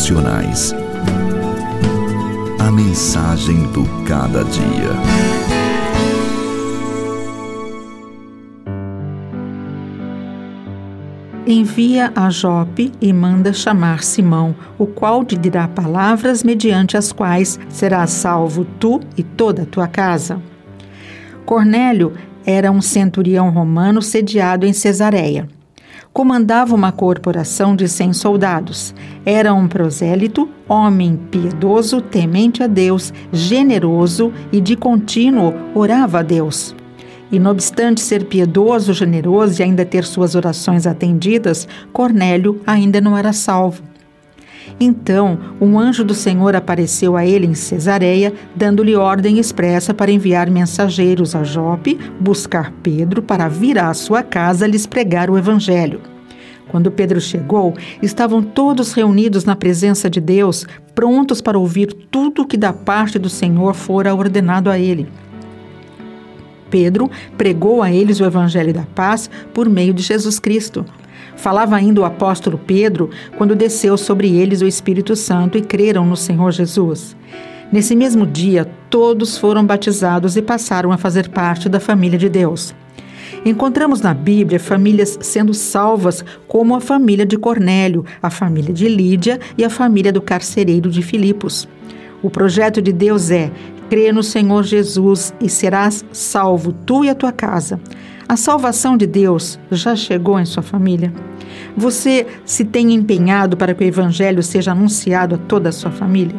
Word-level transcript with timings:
Devocionais. 0.00 0.74
A 2.58 2.70
mensagem 2.70 3.64
do 3.70 3.84
cada 4.06 4.42
dia. 4.44 4.90
Envia 11.46 12.10
a 12.16 12.30
Jope 12.30 12.92
e 12.98 13.12
manda 13.12 13.52
chamar 13.52 14.02
Simão, 14.02 14.56
o 14.78 14.86
qual 14.86 15.22
te 15.22 15.36
dirá 15.36 15.68
palavras 15.68 16.42
mediante 16.42 16.96
as 16.96 17.12
quais 17.12 17.60
serás 17.68 18.08
salvo 18.10 18.64
tu 18.78 19.00
e 19.18 19.22
toda 19.22 19.62
a 19.64 19.66
tua 19.66 19.86
casa. 19.86 20.40
Cornélio 21.44 22.14
era 22.46 22.70
um 22.70 22.80
centurião 22.80 23.50
romano 23.50 24.00
sediado 24.00 24.64
em 24.64 24.72
Cesareia 24.72 25.46
comandava 26.12 26.74
uma 26.74 26.92
corporação 26.92 27.76
de 27.76 27.88
cem 27.88 28.12
soldados. 28.12 28.94
Era 29.24 29.54
um 29.54 29.68
prosélito, 29.68 30.48
homem 30.68 31.18
piedoso, 31.30 32.00
temente 32.00 32.62
a 32.62 32.66
Deus, 32.66 33.12
generoso 33.32 34.32
e 34.52 34.60
de 34.60 34.76
contínuo 34.76 35.54
orava 35.74 36.20
a 36.20 36.22
Deus. 36.22 36.74
E 37.32 37.38
não 37.38 37.52
obstante 37.52 38.00
ser 38.00 38.24
piedoso, 38.24 38.92
generoso 38.92 39.60
e 39.60 39.62
ainda 39.62 39.84
ter 39.84 40.04
suas 40.04 40.34
orações 40.34 40.86
atendidas, 40.86 41.68
Cornélio 41.92 42.60
ainda 42.66 43.00
não 43.00 43.16
era 43.16 43.32
salvo. 43.32 43.82
Então, 44.78 45.38
um 45.60 45.78
anjo 45.78 46.04
do 46.04 46.14
Senhor 46.14 46.56
apareceu 46.56 47.16
a 47.16 47.26
ele 47.26 47.46
em 47.46 47.54
Cesareia, 47.54 48.32
dando-lhe 48.54 48.96
ordem 48.96 49.38
expressa 49.38 49.92
para 49.92 50.10
enviar 50.10 50.50
mensageiros 50.50 51.34
a 51.34 51.42
Jope, 51.42 51.98
buscar 52.18 52.72
Pedro 52.82 53.22
para 53.22 53.48
vir 53.48 53.78
à 53.78 53.92
sua 53.92 54.22
casa 54.22 54.66
lhes 54.66 54.86
pregar 54.86 55.28
o 55.28 55.36
evangelho. 55.36 56.00
Quando 56.68 56.90
Pedro 56.90 57.20
chegou, 57.20 57.74
estavam 58.00 58.42
todos 58.42 58.92
reunidos 58.92 59.44
na 59.44 59.56
presença 59.56 60.08
de 60.08 60.20
Deus, 60.20 60.66
prontos 60.94 61.40
para 61.40 61.58
ouvir 61.58 61.92
tudo 62.10 62.42
o 62.42 62.46
que 62.46 62.56
da 62.56 62.72
parte 62.72 63.18
do 63.18 63.28
Senhor 63.28 63.74
fora 63.74 64.14
ordenado 64.14 64.70
a 64.70 64.78
ele. 64.78 65.08
Pedro 66.70 67.10
pregou 67.36 67.82
a 67.82 67.90
eles 67.90 68.20
o 68.20 68.24
evangelho 68.24 68.72
da 68.72 68.86
paz 68.94 69.28
por 69.52 69.68
meio 69.68 69.92
de 69.92 70.02
Jesus 70.02 70.38
Cristo. 70.38 70.86
Falava 71.40 71.74
ainda 71.74 72.02
o 72.02 72.04
apóstolo 72.04 72.58
Pedro 72.58 73.08
quando 73.38 73.56
desceu 73.56 73.96
sobre 73.96 74.36
eles 74.36 74.60
o 74.60 74.66
Espírito 74.66 75.16
Santo 75.16 75.56
e 75.56 75.62
creram 75.62 76.04
no 76.04 76.14
Senhor 76.14 76.52
Jesus. 76.52 77.16
Nesse 77.72 77.96
mesmo 77.96 78.26
dia, 78.26 78.70
todos 78.90 79.38
foram 79.38 79.64
batizados 79.64 80.36
e 80.36 80.42
passaram 80.42 80.92
a 80.92 80.98
fazer 80.98 81.30
parte 81.30 81.66
da 81.66 81.80
família 81.80 82.18
de 82.18 82.28
Deus. 82.28 82.74
Encontramos 83.42 84.02
na 84.02 84.12
Bíblia 84.12 84.60
famílias 84.60 85.18
sendo 85.22 85.54
salvas, 85.54 86.22
como 86.46 86.74
a 86.74 86.80
família 86.80 87.24
de 87.24 87.38
Cornélio, 87.38 88.04
a 88.22 88.28
família 88.28 88.74
de 88.74 88.86
Lídia 88.86 89.40
e 89.56 89.64
a 89.64 89.70
família 89.70 90.12
do 90.12 90.20
carcereiro 90.20 90.90
de 90.90 91.00
Filipos. 91.00 91.66
O 92.22 92.28
projeto 92.28 92.82
de 92.82 92.92
Deus 92.92 93.30
é: 93.30 93.50
crê 93.88 94.12
no 94.12 94.22
Senhor 94.22 94.62
Jesus 94.62 95.32
e 95.40 95.48
serás 95.48 96.04
salvo, 96.12 96.74
tu 96.84 97.02
e 97.02 97.08
a 97.08 97.14
tua 97.14 97.32
casa. 97.32 97.80
A 98.30 98.36
salvação 98.36 98.96
de 98.96 99.08
Deus 99.08 99.58
já 99.72 99.96
chegou 99.96 100.38
em 100.38 100.44
sua 100.44 100.62
família? 100.62 101.12
Você 101.76 102.28
se 102.44 102.64
tem 102.64 102.94
empenhado 102.94 103.56
para 103.56 103.74
que 103.74 103.82
o 103.82 103.86
Evangelho 103.88 104.40
seja 104.40 104.70
anunciado 104.70 105.34
a 105.34 105.38
toda 105.38 105.70
a 105.70 105.72
sua 105.72 105.90
família? 105.90 106.36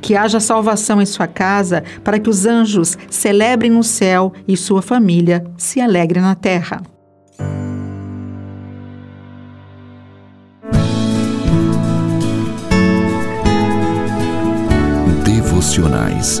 Que 0.00 0.16
haja 0.16 0.40
salvação 0.40 0.98
em 0.98 1.04
sua 1.04 1.26
casa 1.26 1.84
para 2.02 2.18
que 2.18 2.30
os 2.30 2.46
anjos 2.46 2.96
celebrem 3.10 3.70
no 3.70 3.84
céu 3.84 4.32
e 4.48 4.56
sua 4.56 4.80
família 4.80 5.44
se 5.58 5.78
alegre 5.78 6.22
na 6.22 6.34
terra. 6.34 6.80
Devocionais. 15.22 16.40